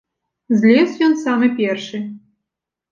Злез 0.61 0.89
ён 1.09 1.13
самы 1.25 1.47
першы. 1.61 2.05